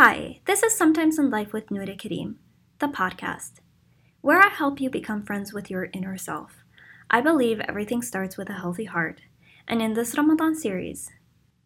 [0.00, 2.38] Hi, this is Sometimes in Life with Noura Karim,
[2.78, 3.54] the podcast,
[4.20, 6.62] where I help you become friends with your inner self.
[7.10, 9.22] I believe everything starts with a healthy heart,
[9.66, 11.10] and in this Ramadan series,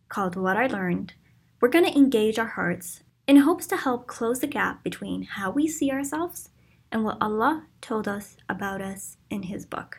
[0.09, 1.13] called What I Learned,
[1.61, 5.51] we're going to engage our hearts in hopes to help close the gap between how
[5.51, 6.49] we see ourselves
[6.91, 9.99] and what Allah told us about us in His book.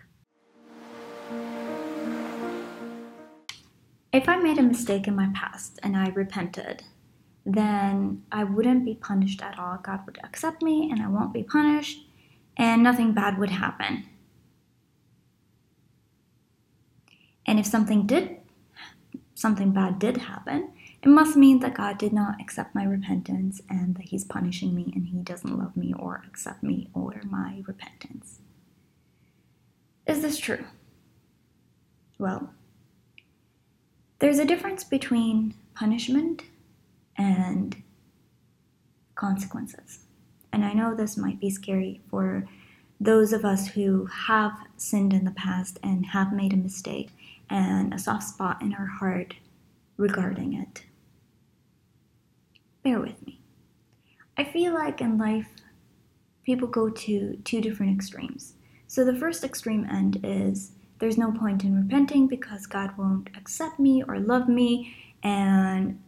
[4.12, 6.82] If I made a mistake in my past and I repented,
[7.46, 9.78] then I wouldn't be punished at all.
[9.78, 12.08] God would accept me and I won't be punished,
[12.58, 14.06] and nothing bad would happen.
[17.46, 18.38] And if something did
[19.36, 20.72] something bad did happen,
[21.02, 24.90] it must mean that God did not accept my repentance and that he's punishing me
[24.96, 28.40] and he doesn't love me or accept me or my repentance.
[30.08, 30.64] Is this true?
[32.18, 32.54] Well,
[34.20, 36.44] there's a difference between punishment
[37.18, 37.82] and
[39.16, 40.00] consequences.
[40.52, 42.48] And I know this might be scary for
[43.00, 47.10] those of us who have sinned in the past and have made a mistake
[47.50, 49.36] and a soft spot in our heart
[49.98, 50.84] regarding it.
[52.84, 53.40] Bear with me.
[54.38, 55.48] I feel like in life,
[56.44, 58.54] people go to two different extremes.
[58.88, 63.80] So the first extreme end is there's no point in repenting because God won't accept
[63.80, 66.00] me or love me, and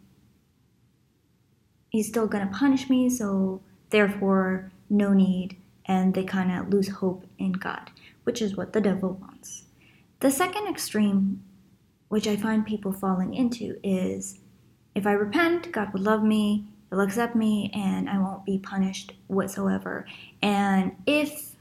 [1.95, 5.57] he's still going to punish me, so therefore, no need.
[5.85, 7.89] And they kind of lose hope in God,
[8.25, 9.63] which is what the devil wants.
[10.19, 11.41] The second extreme,
[12.09, 14.39] which I find people falling into, is
[14.93, 19.13] if I repent, God will love me, He'll accept me, and I won't be punished
[19.27, 20.05] whatsoever.
[20.41, 21.54] And if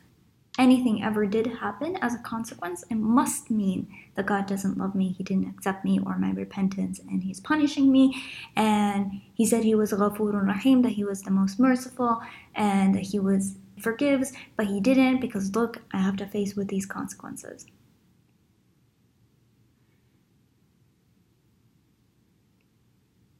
[0.58, 5.12] anything ever did happen as a consequence, it must mean that God doesn't love me,
[5.12, 8.22] He didn't accept me or my repentance, and He's punishing me.
[8.56, 12.20] And He said He was Ghafurun Rahim, that He was the most merciful,
[12.54, 16.68] and that He was forgives, but He didn't because look, I have to face with
[16.68, 17.66] these consequences.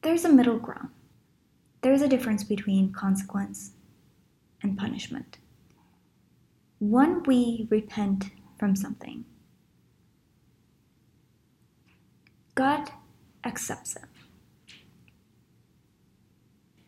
[0.02, 0.91] There's a middle ground.
[1.81, 3.70] There's a difference between consequence
[4.62, 5.38] and punishment
[6.90, 8.26] when we repent
[8.58, 9.24] from something,
[12.54, 12.90] God
[13.44, 14.02] accepts it.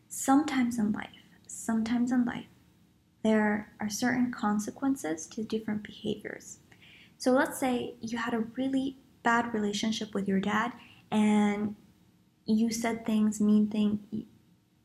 [0.08, 1.08] Sometimes in life,
[1.46, 2.46] sometimes in life,
[3.22, 6.58] there are certain consequences to different behaviors.
[7.18, 10.72] So let's say you had a really bad relationship with your dad
[11.10, 11.74] and
[12.44, 14.00] you said things, mean things,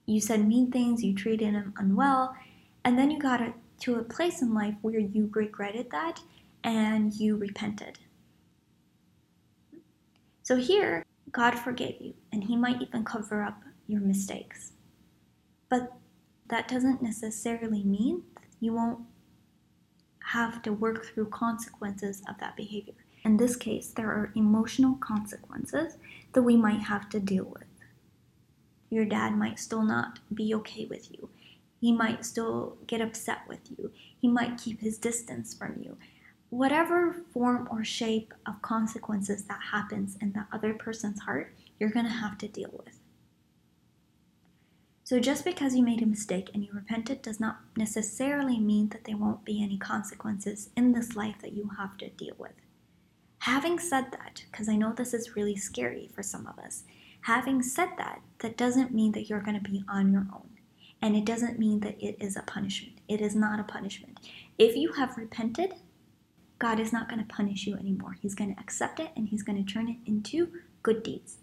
[0.06, 2.36] you said mean things, you treated him unwell,
[2.84, 6.22] and then you got a to a place in life where you regretted that
[6.64, 8.00] and you repented.
[10.44, 14.74] So here, God forgave you, and He might even cover up your mistakes.
[15.70, 15.94] But
[16.50, 18.24] that doesn't necessarily mean
[18.60, 19.00] you won't
[20.26, 22.94] have to work through consequences of that behavior.
[23.24, 25.98] In this case, there are emotional consequences
[26.34, 27.64] that we might have to deal with.
[28.90, 31.30] Your dad might still not be okay with you.
[31.82, 33.92] He might still get upset with you.
[34.20, 35.98] He might keep his distance from you.
[36.52, 42.06] Whatever form or shape of consequences that happens in the other person's heart, you're going
[42.06, 43.00] to have to deal with.
[45.04, 49.06] So, just because you made a mistake and you repented does not necessarily mean that
[49.06, 52.54] there won't be any consequences in this life that you have to deal with.
[53.40, 56.84] Having said that, because I know this is really scary for some of us,
[57.22, 60.48] having said that, that doesn't mean that you're going to be on your own.
[61.02, 63.00] And it doesn't mean that it is a punishment.
[63.08, 64.20] It is not a punishment.
[64.58, 65.74] If you have repented,
[66.60, 68.18] God is not going to punish you anymore.
[68.22, 70.52] He's going to accept it and He's going to turn it into
[70.84, 71.38] good deeds.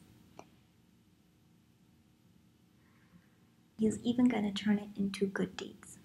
[3.77, 5.99] He's even going to turn it into good deeds.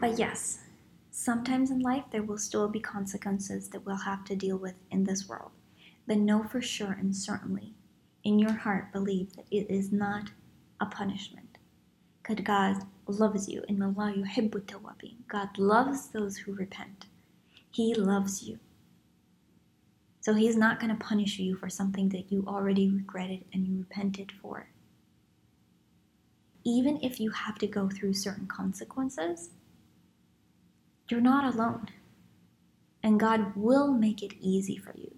[0.00, 0.60] But yes,
[1.10, 5.04] sometimes in life there will still be consequences that we'll have to deal with in
[5.04, 5.50] this world.
[6.06, 7.74] But know for sure and certainly
[8.24, 10.30] in your heart believe that it is not
[10.80, 11.58] a punishment.
[12.22, 13.62] Because God loves you.
[13.68, 15.16] In Allah yuhibbu tawabin.
[15.28, 17.06] God loves those who repent.
[17.70, 18.58] He loves you.
[20.20, 23.66] So He is not going to punish you for something that you already regretted and
[23.66, 24.68] you repented for.
[26.62, 29.50] Even if you have to go through certain consequences,
[31.08, 31.88] you're not alone.
[33.02, 35.16] And God will make it easy for you.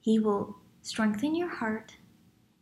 [0.00, 1.96] He will strengthen your heart,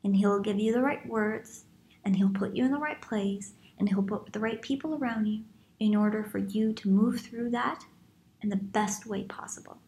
[0.05, 1.65] and He'll give you the right words,
[2.05, 5.27] and He'll put you in the right place, and He'll put the right people around
[5.27, 5.43] you
[5.79, 7.85] in order for you to move through that
[8.43, 9.79] in the best way possible.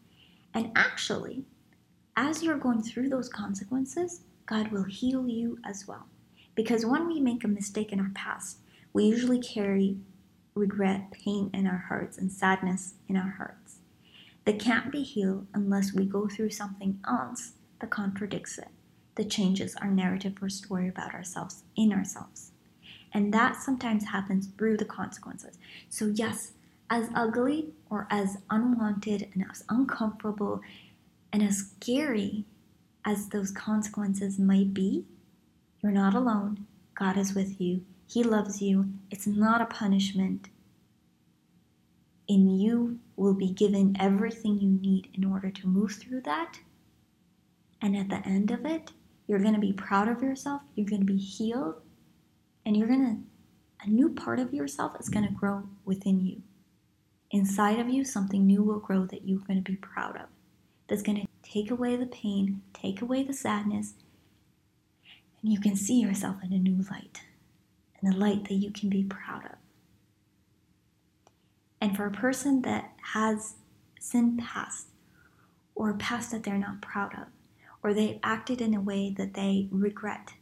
[0.53, 1.45] And actually,
[2.15, 6.07] as you're going through those consequences, God will heal you as well.
[6.55, 8.57] Because when we make a mistake in our past,
[8.91, 9.97] we usually carry
[10.53, 13.77] regret, pain in our hearts, and sadness in our hearts.
[14.45, 18.69] That can't be healed unless we go through something else that contradicts it,
[19.15, 22.51] that changes our narrative or story about ourselves in ourselves.
[23.13, 25.57] And that sometimes happens through the consequences.
[25.89, 26.53] So, yes,
[26.89, 30.61] as ugly or as unwanted and as uncomfortable
[31.31, 32.45] and as scary
[33.05, 35.05] as those consequences might be,
[35.81, 36.65] you're not alone.
[36.95, 37.83] God is with you.
[38.07, 38.89] He loves you.
[39.11, 40.49] It's not a punishment.
[42.29, 46.59] And you will be given everything you need in order to move through that.
[47.83, 48.93] And at the end of it,
[49.27, 50.61] you're going to be proud of yourself.
[50.73, 51.75] You're going to be healed.
[52.65, 56.41] And you're going to, a new part of yourself is going to grow within you.
[57.31, 60.27] Inside of you, something new will grow that you're going to be proud of.
[60.87, 63.95] That's going to take away the pain, take away the sadness,
[65.41, 67.21] and you can see yourself in a new light,
[68.01, 69.57] in a light that you can be proud of.
[71.81, 73.55] And for a person that has
[73.99, 74.87] sin past,
[75.75, 77.27] or past that they're not proud of,
[77.83, 80.33] or they acted in a way that they regret,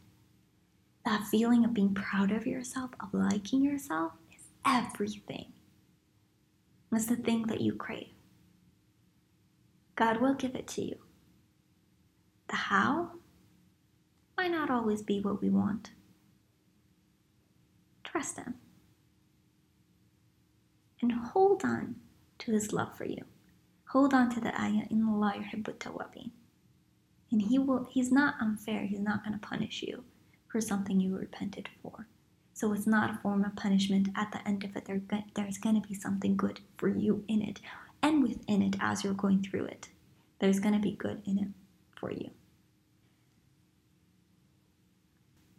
[1.04, 5.52] that feeling of being proud of yourself, of liking yourself, is everything.
[6.92, 8.10] It's the thing that you crave.
[9.96, 10.96] God will give it to you.
[12.48, 13.12] The how
[14.36, 15.90] might not always be what we want.
[18.04, 18.54] Trust Him.
[21.00, 21.96] And hold on
[22.38, 23.24] to His love for you.
[23.88, 26.30] Hold on to the ayah, in Allah yuhibbu tawabin.
[27.32, 30.04] And He will He's not unfair, He's not gonna punish you
[30.48, 32.06] for something you repented for.
[32.54, 34.10] So it's not a form of punishment.
[34.14, 35.00] At the end of it, there,
[35.34, 37.60] there's going to be something good for you in it
[38.02, 39.88] and within it as you're going through it.
[40.38, 41.48] There's going to be good in it
[41.98, 42.30] for you.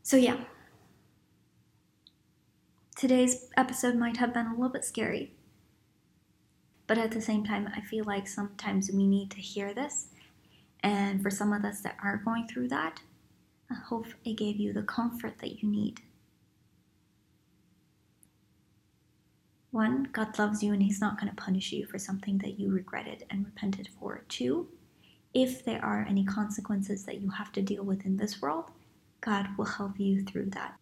[0.04, 0.38] So, yeah,
[2.96, 5.34] today's episode might have been a little bit scary.
[6.86, 10.10] But at the same time, I feel like sometimes we need to hear this.
[10.84, 13.02] And for some of us that are going through that,
[13.72, 16.02] I hope it gave you the comfort that you need.
[19.72, 22.70] One, God loves you and He's not going to punish you for something that you
[22.70, 24.24] regretted and repented for.
[24.30, 24.68] Two,
[25.34, 28.66] if there are any consequences that you have to deal with in this world,
[29.22, 30.76] God will help you through that.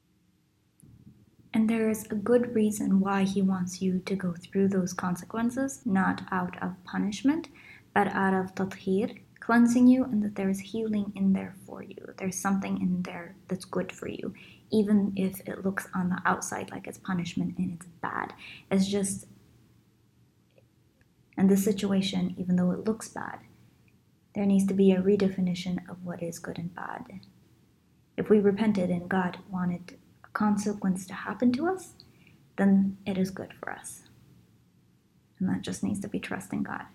[1.54, 5.82] And there is a good reason why He wants you to go through those consequences,
[5.86, 7.48] not out of punishment,
[7.94, 11.98] but out of tathir, cleansing you, and that there is healing in there for you.
[12.18, 14.34] There's something in there that's good for you,
[14.72, 18.34] even if it looks on the outside like it's punishment and it's bad.
[18.70, 19.26] It's just,
[21.38, 23.40] in this situation, even though it looks bad,
[24.34, 27.20] there needs to be a redefinition of what is good and bad.
[28.16, 31.94] If we repented and God wanted a consequence to happen to us,
[32.58, 34.04] then it is good for us.
[35.40, 36.86] And that just needs to be trust in God.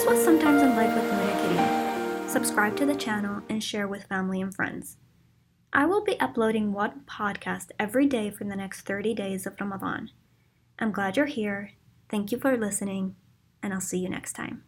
[0.00, 2.26] This was Sometimes in Life with Maria Kitty.
[2.26, 4.96] Subscribe to the channel and share with family and friends.
[5.74, 10.10] I will be uploading one podcast every day for the next 30 days of Ramadan.
[10.78, 11.72] I'm glad you're here.
[12.08, 13.14] Thank you for listening,
[13.62, 14.64] and I'll see you next time.